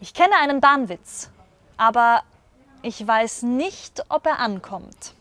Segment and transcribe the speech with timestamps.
[0.00, 1.30] Ich kenne einen Bahnwitz,
[1.76, 2.22] aber
[2.82, 5.14] ich weiß nicht, ob er ankommt.